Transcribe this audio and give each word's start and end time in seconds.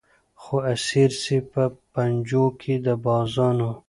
خو 0.41 0.55
اسیر 0.73 1.11
سي 1.23 1.37
په 1.51 1.63
پنجو 1.93 2.45
کي 2.59 2.73
د 2.85 2.87
بازانو 3.03 3.71